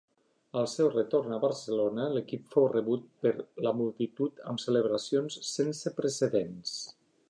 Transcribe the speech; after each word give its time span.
Al 0.61 0.67
seu 0.69 0.87
retorn 0.93 1.35
a 1.35 1.37
Barcelona 1.43 2.07
l'equip 2.15 2.49
fou 2.57 2.67
rebut 2.73 3.05
per 3.27 3.35
la 3.69 3.77
multitud 3.83 4.45
amb 4.53 4.67
celebracions 4.69 5.41
sense 5.55 5.99
precedents. 6.03 6.79